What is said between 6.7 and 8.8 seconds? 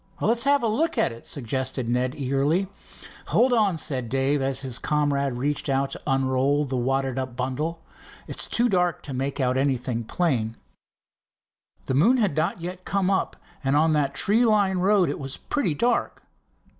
wadded up bundle. "It's too